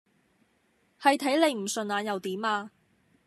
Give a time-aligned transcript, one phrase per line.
[0.99, 2.71] 係睇你唔順眼又點呀！